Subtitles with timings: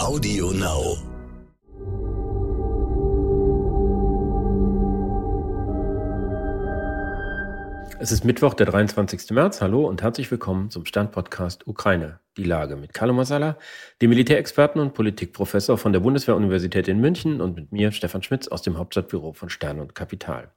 [0.00, 0.96] Audio Now.
[8.00, 9.30] Es ist Mittwoch, der 23.
[9.32, 9.60] März.
[9.60, 12.18] Hallo und herzlich willkommen zum Standpodcast Ukraine.
[12.38, 13.58] Die Lage mit Carlo Masala,
[14.00, 18.62] dem Militärexperten und Politikprofessor von der Bundeswehruniversität in München und mit mir, Stefan Schmitz, aus
[18.62, 20.50] dem Hauptstadtbüro von Stern und Kapital.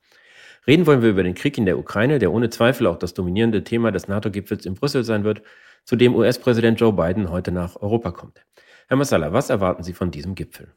[0.66, 3.66] Reden wollen wir über den Krieg in der Ukraine, der ohne Zweifel auch das dominierende
[3.66, 5.42] Thema des NATO-Gipfels in Brüssel sein wird,
[5.84, 8.40] zu dem US-Präsident Joe Biden heute nach Europa kommt.
[8.88, 10.74] Herr Masala, was erwarten Sie von diesem Gipfel?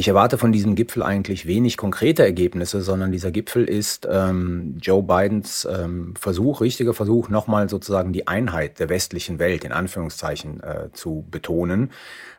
[0.00, 5.02] Ich erwarte von diesem Gipfel eigentlich wenig konkrete Ergebnisse, sondern dieser Gipfel ist ähm, Joe
[5.02, 10.88] Bidens ähm, Versuch, richtiger Versuch, nochmal sozusagen die Einheit der westlichen Welt in Anführungszeichen äh,
[10.94, 11.90] zu betonen.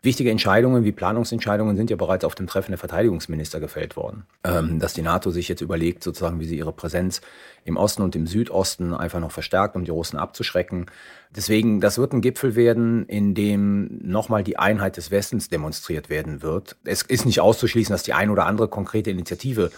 [0.02, 4.24] Wichtige Entscheidungen wie Planungsentscheidungen sind ja bereits auf dem Treffen der Verteidigungsminister gefällt worden.
[4.44, 7.22] Ähm, dass die NATO sich jetzt überlegt, sozusagen, wie sie ihre Präsenz
[7.64, 10.88] im Osten und im Südosten einfach noch verstärkt, um die Russen abzuschrecken.
[11.36, 16.42] Deswegen, das wird ein Gipfel werden, in dem nochmal die Einheit des Westens demonstriert werden
[16.42, 16.76] wird.
[16.84, 19.72] Es ist nicht auszuschließen, dass die eine oder andere konkrete Initiative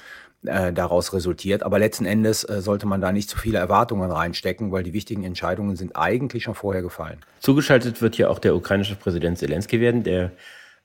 [0.46, 1.64] äh, daraus resultiert.
[1.64, 5.24] Aber letzten Endes äh, sollte man da nicht zu viele Erwartungen reinstecken, weil die wichtigen
[5.24, 7.18] Entscheidungen sind eigentlich schon vorher gefallen.
[7.40, 10.32] Zugeschaltet wird hier auch der ukrainische Präsident Zelensky werden, der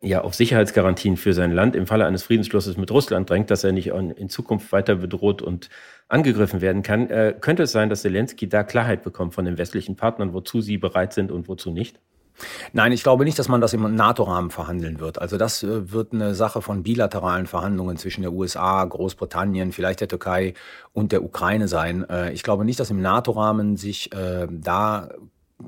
[0.00, 3.72] ja auf Sicherheitsgarantien für sein Land im Falle eines Friedensschlusses mit Russland drängt, dass er
[3.72, 5.68] nicht in Zukunft weiter bedroht und
[6.08, 7.10] angegriffen werden kann.
[7.10, 10.78] Äh, könnte es sein, dass Zelensky da Klarheit bekommt von den westlichen Partnern, wozu sie
[10.78, 11.98] bereit sind und wozu nicht?
[12.72, 15.20] Nein, ich glaube nicht, dass man das im NATO-Rahmen verhandeln wird.
[15.20, 20.08] Also das äh, wird eine Sache von bilateralen Verhandlungen zwischen der USA, Großbritannien, vielleicht der
[20.08, 20.54] Türkei
[20.92, 22.08] und der Ukraine sein.
[22.08, 25.08] Äh, ich glaube nicht, dass im NATO-Rahmen sich äh, da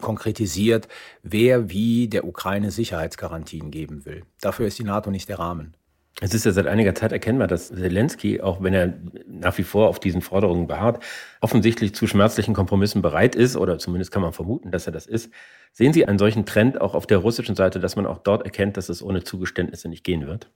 [0.00, 0.86] konkretisiert,
[1.22, 4.22] wer wie der Ukraine Sicherheitsgarantien geben will.
[4.40, 5.74] Dafür ist die NATO nicht der Rahmen.
[6.20, 8.92] Es ist ja seit einiger Zeit erkennbar, dass Zelensky, auch wenn er
[9.26, 11.02] nach wie vor auf diesen Forderungen beharrt,
[11.40, 15.32] offensichtlich zu schmerzlichen Kompromissen bereit ist, oder zumindest kann man vermuten, dass er das ist.
[15.72, 18.76] Sehen Sie einen solchen Trend auch auf der russischen Seite, dass man auch dort erkennt,
[18.76, 20.50] dass es ohne Zugeständnisse nicht gehen wird?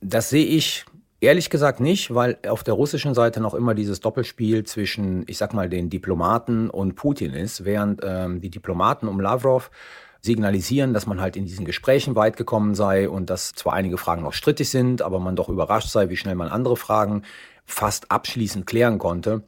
[0.00, 0.86] Das sehe ich
[1.20, 5.52] ehrlich gesagt nicht, weil auf der russischen Seite noch immer dieses Doppelspiel zwischen, ich sag
[5.54, 9.70] mal, den Diplomaten und Putin ist, während ähm, die Diplomaten um Lavrov
[10.24, 14.22] signalisieren, dass man halt in diesen Gesprächen weit gekommen sei und dass zwar einige Fragen
[14.22, 17.22] noch strittig sind, aber man doch überrascht sei, wie schnell man andere Fragen
[17.66, 19.42] fast abschließend klären konnte.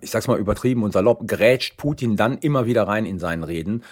[0.00, 3.82] Ich sag's mal übertrieben und salopp, grätscht Putin dann immer wieder rein in seinen Reden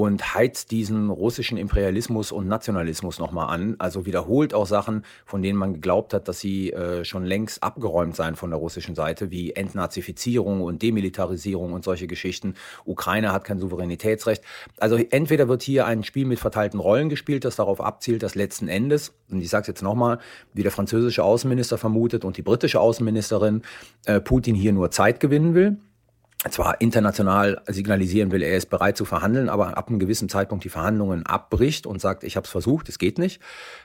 [0.00, 3.76] und heizt diesen russischen Imperialismus und Nationalismus nochmal an.
[3.78, 8.16] Also wiederholt auch Sachen, von denen man geglaubt hat, dass sie äh, schon längst abgeräumt
[8.16, 12.54] seien von der russischen Seite, wie Entnazifizierung und Demilitarisierung und solche Geschichten.
[12.86, 14.42] Ukraine hat kein Souveränitätsrecht.
[14.78, 18.68] Also entweder wird hier ein Spiel mit verteilten Rollen gespielt, das darauf abzielt, dass letzten
[18.68, 20.18] Endes, und ich sage es jetzt nochmal,
[20.54, 23.60] wie der französische Außenminister vermutet und die britische Außenministerin,
[24.06, 25.76] äh, Putin hier nur Zeit gewinnen will
[26.48, 30.70] zwar international signalisieren will, er ist bereit zu verhandeln, aber ab einem gewissen Zeitpunkt die
[30.70, 33.42] Verhandlungen abbricht und sagt, ich habe es versucht, es geht nicht.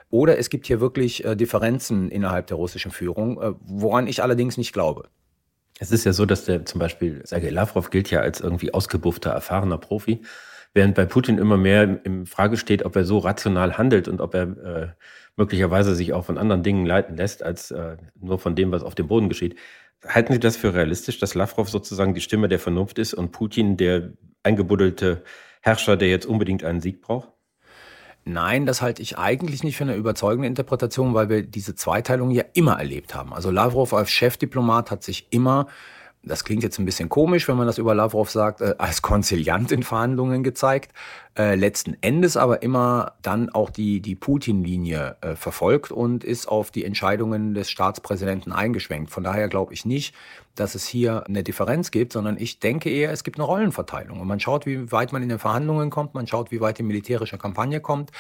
[0.10, 4.58] Oder es gibt hier wirklich äh, Differenzen innerhalb der russischen Führung, äh, woran ich allerdings
[4.58, 5.10] nicht glaube.
[5.80, 9.32] Es ist ja so, dass der zum Beispiel Sergei Lavrov gilt ja als irgendwie ausgebuffter,
[9.32, 10.22] erfahrener Profi,
[10.74, 14.34] während bei Putin immer mehr in Frage steht, ob er so rational handelt und ob
[14.34, 14.88] er äh,
[15.36, 18.96] möglicherweise sich auch von anderen Dingen leiten lässt, als äh, nur von dem, was auf
[18.96, 19.58] dem Boden geschieht.
[20.08, 23.78] Halten Sie das für realistisch, dass Lavrov sozusagen die Stimme der Vernunft ist und Putin
[23.78, 24.14] der
[24.44, 25.24] eingebuddelte
[25.62, 27.30] Herrscher, der jetzt unbedingt einen Sieg braucht?
[28.24, 32.44] Nein, das halte ich eigentlich nicht für eine überzeugende Interpretation, weil wir diese Zweiteilung ja
[32.54, 33.34] immer erlebt haben.
[33.34, 35.68] Also Lavrov als Chefdiplomat hat sich immer
[36.26, 39.72] das klingt jetzt ein bisschen komisch, wenn man das über Lavrov sagt, äh, als Konziliant
[39.72, 40.92] in Verhandlungen gezeigt,
[41.38, 46.72] äh, letzten Endes aber immer dann auch die, die Putin-Linie äh, verfolgt und ist auf
[46.72, 49.12] die Entscheidungen des Staatspräsidenten eingeschwenkt.
[49.12, 50.16] Von daher glaube ich nicht,
[50.56, 54.20] dass es hier eine Differenz gibt, sondern ich denke eher, es gibt eine Rollenverteilung.
[54.22, 56.84] Und man schaut, wie weit man in den Verhandlungen kommt, man schaut, wie weit die
[56.84, 58.12] militärische Kampagne kommt.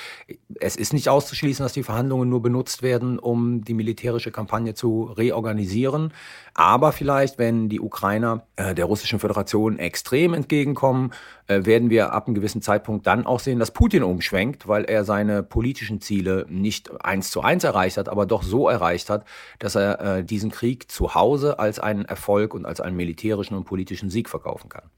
[0.59, 5.03] Es ist nicht auszuschließen, dass die Verhandlungen nur benutzt werden, um die militärische Kampagne zu
[5.03, 6.13] reorganisieren.
[6.53, 11.11] Aber vielleicht, wenn die Ukrainer äh, der Russischen Föderation extrem entgegenkommen,
[11.47, 15.03] äh, werden wir ab einem gewissen Zeitpunkt dann auch sehen, dass Putin umschwenkt, weil er
[15.03, 19.25] seine politischen Ziele nicht eins zu eins erreicht hat, aber doch so erreicht hat,
[19.59, 23.65] dass er äh, diesen Krieg zu Hause als einen Erfolg und als einen militärischen und
[23.65, 24.89] politischen Sieg verkaufen kann.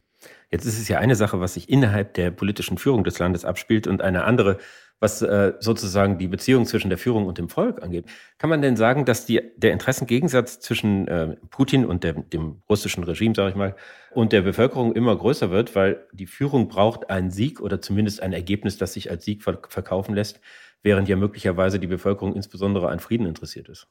[0.49, 3.85] Jetzt ist es ja eine Sache, was sich innerhalb der politischen Führung des Landes abspielt
[3.85, 4.57] und eine andere,
[4.99, 8.05] was äh, sozusagen die Beziehung zwischen der Führung und dem Volk angeht.
[8.37, 13.03] Kann man denn sagen, dass die, der Interessengegensatz zwischen äh, Putin und der, dem russischen
[13.03, 13.75] Regime, sage ich mal,
[14.11, 18.33] und der Bevölkerung immer größer wird, weil die Führung braucht einen Sieg oder zumindest ein
[18.33, 20.39] Ergebnis, das sich als Sieg verkaufen lässt,
[20.81, 23.87] während ja möglicherweise die Bevölkerung insbesondere an Frieden interessiert ist?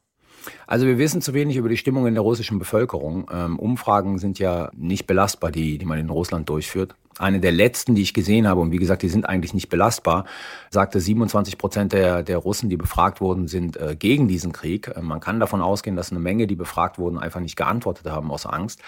[0.66, 3.30] Also wir wissen zu wenig über die Stimmung in der russischen Bevölkerung.
[3.32, 6.94] Ähm, Umfragen sind ja nicht belastbar, die, die man in Russland durchführt.
[7.18, 10.26] Eine der letzten, die ich gesehen habe, und wie gesagt, die sind eigentlich nicht belastbar,
[10.70, 14.88] sagte 27 Prozent der, der Russen, die befragt wurden, sind äh, gegen diesen Krieg.
[14.94, 18.30] Äh, man kann davon ausgehen, dass eine Menge, die befragt wurden, einfach nicht geantwortet haben
[18.30, 18.80] aus Angst.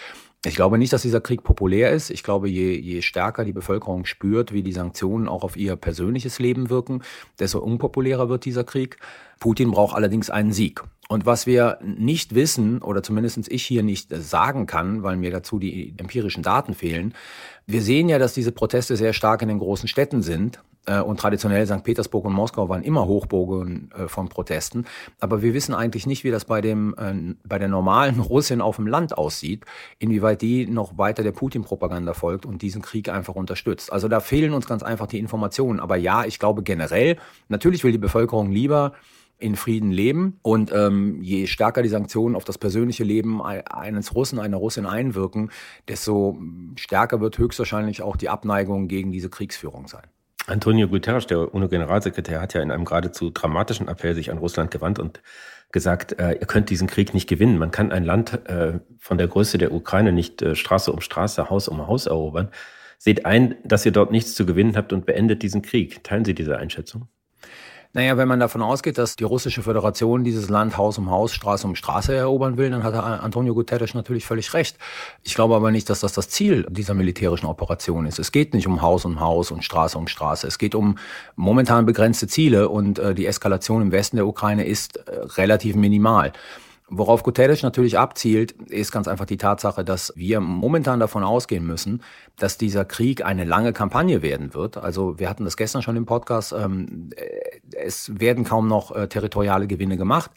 [0.44, 2.10] Ich glaube nicht, dass dieser Krieg populär ist.
[2.10, 6.38] Ich glaube, je, je stärker die Bevölkerung spürt, wie die Sanktionen auch auf ihr persönliches
[6.38, 7.02] Leben wirken,
[7.40, 8.98] desto unpopulärer wird dieser Krieg.
[9.40, 10.84] Putin braucht allerdings einen Sieg.
[11.08, 15.58] Und was wir nicht wissen, oder zumindest ich hier nicht sagen kann, weil mir dazu
[15.58, 17.14] die empirischen Daten fehlen,
[17.66, 20.60] wir sehen ja, dass diese Proteste sehr stark in den großen Städten sind.
[20.88, 21.84] Äh, und traditionell St.
[21.84, 24.86] Petersburg und Moskau waren immer Hochburgen äh, von Protesten.
[25.20, 28.76] Aber wir wissen eigentlich nicht, wie das bei, dem, äh, bei der normalen Russin auf
[28.76, 29.64] dem Land aussieht,
[29.98, 33.92] inwieweit die noch weiter der Putin-Propaganda folgt und diesen Krieg einfach unterstützt.
[33.92, 35.80] Also da fehlen uns ganz einfach die Informationen.
[35.80, 37.16] Aber ja, ich glaube generell,
[37.48, 38.94] natürlich will die Bevölkerung lieber
[39.38, 40.38] in Frieden leben.
[40.42, 45.50] Und ähm, je stärker die Sanktionen auf das persönliche Leben eines Russen, einer Russin einwirken,
[45.86, 46.38] desto
[46.76, 50.02] stärker wird höchstwahrscheinlich auch die Abneigung gegen diese Kriegsführung sein.
[50.48, 54.98] Antonio Guterres, der UNO-Generalsekretär, hat ja in einem geradezu dramatischen Appell sich an Russland gewandt
[54.98, 55.20] und
[55.72, 57.58] gesagt, äh, ihr könnt diesen Krieg nicht gewinnen.
[57.58, 61.50] Man kann ein Land äh, von der Größe der Ukraine nicht äh, Straße um Straße,
[61.50, 62.48] Haus um Haus erobern.
[62.96, 66.02] Seht ein, dass ihr dort nichts zu gewinnen habt und beendet diesen Krieg.
[66.02, 67.08] Teilen Sie diese Einschätzung?
[67.94, 71.66] Naja, wenn man davon ausgeht, dass die russische Föderation dieses Land Haus um Haus, Straße
[71.66, 74.76] um Straße erobern will, dann hat Antonio Guterres natürlich völlig recht.
[75.22, 78.18] Ich glaube aber nicht, dass das das Ziel dieser militärischen Operation ist.
[78.18, 80.46] Es geht nicht um Haus um Haus und Straße um Straße.
[80.46, 80.98] Es geht um
[81.34, 86.32] momentan begrenzte Ziele und äh, die Eskalation im Westen der Ukraine ist äh, relativ minimal.
[86.90, 92.02] Worauf Guterres natürlich abzielt, ist ganz einfach die Tatsache, dass wir momentan davon ausgehen müssen,
[92.36, 94.78] dass dieser Krieg eine lange Kampagne werden wird.
[94.78, 96.52] Also wir hatten das gestern schon im Podcast.
[96.52, 97.10] Ähm,
[97.76, 100.30] es werden kaum noch äh, territoriale Gewinne gemacht.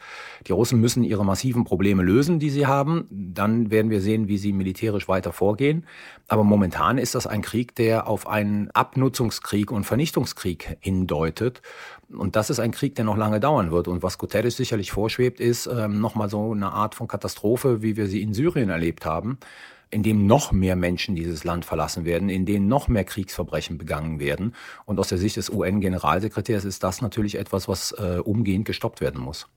[0.46, 3.08] Die Russen müssen ihre massiven Probleme lösen, die sie haben.
[3.10, 5.86] Dann werden wir sehen, wie sie militärisch weiter vorgehen.
[6.28, 11.62] Aber momentan ist das ein Krieg, der auf einen Abnutzungskrieg und Vernichtungskrieg hindeutet.
[12.14, 13.88] Und das ist ein Krieg, der noch lange dauern wird.
[13.88, 18.08] Und was Guterres sicherlich vorschwebt, ist ähm, nochmal so eine Art von Katastrophe, wie wir
[18.08, 19.40] sie in Syrien erlebt haben,
[19.90, 24.20] in dem noch mehr Menschen dieses Land verlassen werden, in denen noch mehr Kriegsverbrechen begangen
[24.20, 24.56] werden.
[24.86, 29.22] Und aus der Sicht des UN-Generalsekretärs ist das natürlich etwas, was äh, umgehend gestoppt werden
[29.22, 29.48] muss.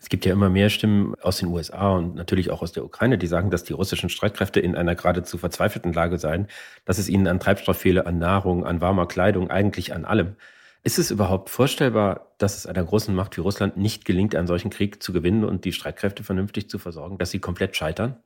[0.00, 3.18] Es gibt ja immer mehr Stimmen aus den USA und natürlich auch aus der Ukraine,
[3.18, 6.48] die sagen, dass die russischen Streitkräfte in einer geradezu verzweifelten Lage seien,
[6.84, 10.36] dass es ihnen an Treibstoff fehle, an Nahrung, an warmer Kleidung, eigentlich an allem.
[10.84, 14.70] Ist es überhaupt vorstellbar, dass es einer großen Macht wie Russland nicht gelingt, einen solchen
[14.70, 18.16] Krieg zu gewinnen und die Streitkräfte vernünftig zu versorgen, dass sie komplett scheitern?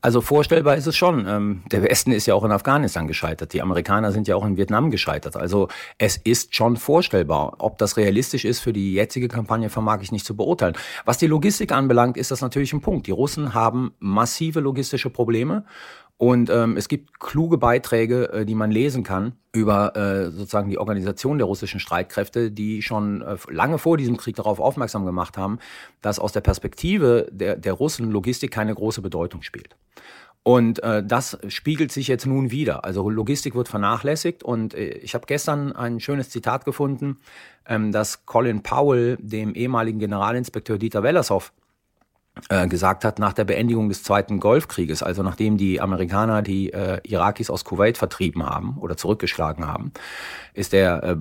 [0.00, 1.28] Also vorstellbar ist es schon.
[1.28, 3.52] Ähm, der Westen ist ja auch in Afghanistan gescheitert.
[3.52, 5.36] Die Amerikaner sind ja auch in Vietnam gescheitert.
[5.36, 5.68] Also
[5.98, 7.54] es ist schon vorstellbar.
[7.58, 10.74] Ob das realistisch ist für die jetzige Kampagne, vermag ich nicht zu beurteilen.
[11.04, 13.06] Was die Logistik anbelangt, ist das natürlich ein Punkt.
[13.06, 15.64] Die Russen haben massive logistische Probleme.
[16.22, 20.78] Und ähm, es gibt kluge Beiträge, äh, die man lesen kann über äh, sozusagen die
[20.78, 25.58] Organisation der russischen Streitkräfte, die schon äh, lange vor diesem Krieg darauf aufmerksam gemacht haben,
[26.00, 29.74] dass aus der Perspektive der, der Russen Logistik keine große Bedeutung spielt.
[30.44, 32.84] Und äh, das spiegelt sich jetzt nun wieder.
[32.84, 37.18] Also Logistik wird vernachlässigt und äh, ich habe gestern ein schönes Zitat gefunden,
[37.66, 41.52] ähm, das Colin Powell, dem ehemaligen Generalinspekteur Dieter Wellershoff,
[42.68, 47.50] gesagt hat, nach der Beendigung des Zweiten Golfkrieges, also nachdem die Amerikaner die äh, Irakis
[47.50, 49.92] aus Kuwait vertrieben haben oder zurückgeschlagen haben,
[50.54, 51.16] ist der äh,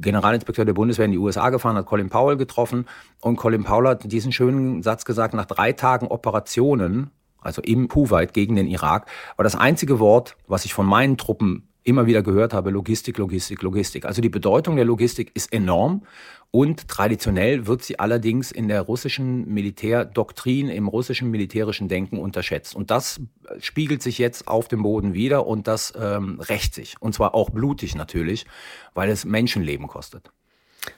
[0.00, 2.86] Generalinspekteur der Bundeswehr in die USA gefahren, hat Colin Powell getroffen
[3.20, 7.10] und Colin Powell hat diesen schönen Satz gesagt, nach drei Tagen Operationen,
[7.40, 11.68] also im Kuwait gegen den Irak, war das einzige Wort, was ich von meinen Truppen
[11.86, 14.04] immer wieder gehört habe, Logistik, Logistik, Logistik.
[14.04, 16.02] Also die Bedeutung der Logistik ist enorm
[16.50, 22.74] und traditionell wird sie allerdings in der russischen Militärdoktrin, im russischen militärischen Denken unterschätzt.
[22.74, 23.20] Und das
[23.60, 26.96] spiegelt sich jetzt auf dem Boden wieder und das ähm, rächt sich.
[27.00, 28.46] Und zwar auch blutig natürlich,
[28.94, 30.30] weil es Menschenleben kostet.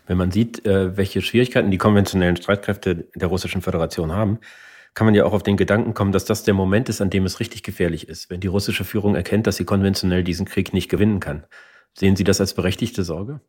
[0.06, 4.38] Wenn man sieht, äh, welche Schwierigkeiten die konventionellen Streitkräfte der Russischen Föderation haben,
[4.98, 7.24] kann man ja auch auf den Gedanken kommen, dass das der Moment ist, an dem
[7.24, 10.88] es richtig gefährlich ist, wenn die russische Führung erkennt, dass sie konventionell diesen Krieg nicht
[10.88, 11.46] gewinnen kann.
[11.96, 13.40] Sehen Sie das als berechtigte Sorge?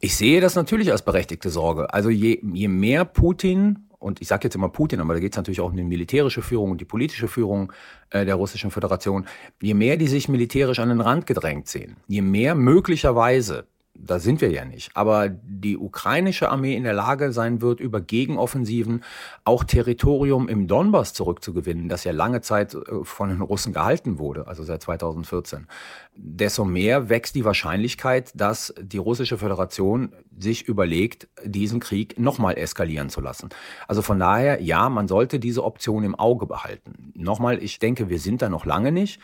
[0.00, 1.94] Ich sehe das natürlich als berechtigte Sorge.
[1.94, 5.36] Also je, je mehr Putin, und ich sage jetzt immer Putin, aber da geht es
[5.36, 7.72] natürlich auch um die militärische Führung und die politische Führung
[8.10, 9.26] äh, der Russischen Föderation,
[9.62, 14.40] je mehr die sich militärisch an den Rand gedrängt sehen, je mehr möglicherweise da sind
[14.40, 19.04] wir ja nicht, aber die ukrainische Armee in der Lage sein wird, über Gegenoffensiven
[19.44, 24.46] auch Territorium im Donbass zurückzugewinnen, das ja lange Zeit äh, von den Russen gehalten wurde,
[24.48, 25.68] also seit 2014,
[26.16, 33.10] desto mehr wächst die Wahrscheinlichkeit, dass die russische Föderation sich überlegt, diesen Krieg nochmal eskalieren
[33.10, 33.48] zu lassen.
[33.86, 37.12] Also von daher, ja, man sollte diese Option im Auge behalten.
[37.14, 39.20] Nochmal, ich denke, wir sind da noch lange nicht.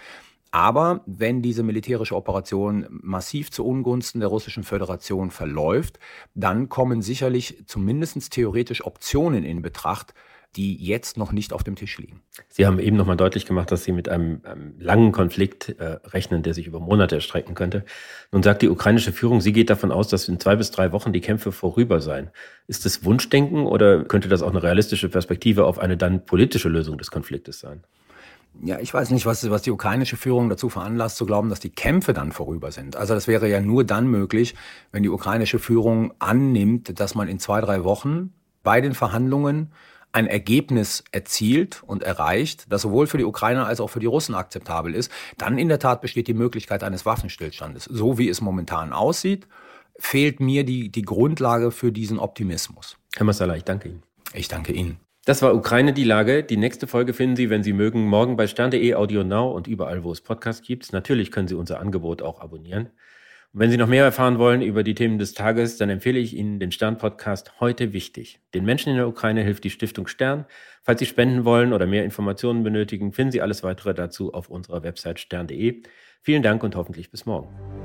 [0.51, 5.99] Aber wenn diese militärische Operation massiv zu Ungunsten der Russischen Föderation verläuft,
[6.35, 10.13] dann kommen sicherlich zumindest theoretisch Optionen in Betracht,
[10.57, 12.23] die jetzt noch nicht auf dem Tisch liegen.
[12.49, 16.43] Sie haben eben nochmal deutlich gemacht, dass Sie mit einem, einem langen Konflikt äh, rechnen,
[16.43, 17.85] der sich über Monate erstrecken könnte.
[18.33, 21.13] Nun sagt die ukrainische Führung, sie geht davon aus, dass in zwei bis drei Wochen
[21.13, 22.31] die Kämpfe vorüber seien.
[22.67, 26.99] Ist das Wunschdenken oder könnte das auch eine realistische Perspektive auf eine dann politische Lösung
[26.99, 27.85] des Konfliktes sein?
[28.63, 31.71] Ja, ich weiß nicht, was, was die ukrainische Führung dazu veranlasst, zu glauben, dass die
[31.71, 32.97] Kämpfe dann vorüber sind.
[32.97, 34.55] Also das wäre ja nur dann möglich,
[34.93, 39.73] wenn die ukrainische Führung annimmt, dass man in zwei, drei Wochen bei den Verhandlungen
[40.13, 44.35] ein Ergebnis erzielt und erreicht, das sowohl für die Ukrainer als auch für die Russen
[44.35, 47.85] akzeptabel ist, dann in der Tat besteht die Möglichkeit eines Waffenstillstandes.
[47.85, 49.47] So wie es momentan aussieht,
[49.99, 52.97] fehlt mir die, die Grundlage für diesen Optimismus.
[53.15, 54.03] Herr Massala, ich danke Ihnen.
[54.33, 54.99] Ich danke Ihnen.
[55.27, 56.43] Das war Ukraine die Lage.
[56.43, 60.03] Die nächste Folge finden Sie, wenn Sie mögen, morgen bei stern.de, Audio Now und überall,
[60.03, 60.93] wo es Podcasts gibt.
[60.95, 62.87] Natürlich können Sie unser Angebot auch abonnieren.
[63.53, 66.35] Und wenn Sie noch mehr erfahren wollen über die Themen des Tages, dann empfehle ich
[66.35, 68.41] Ihnen den Stern-Podcast Heute wichtig.
[68.55, 70.47] Den Menschen in der Ukraine hilft die Stiftung Stern.
[70.83, 74.83] Falls Sie spenden wollen oder mehr Informationen benötigen, finden Sie alles weitere dazu auf unserer
[74.83, 75.83] Website stern.de.
[76.23, 77.80] Vielen Dank und hoffentlich bis morgen.